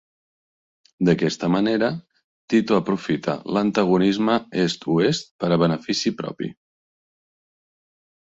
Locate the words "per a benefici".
5.45-6.13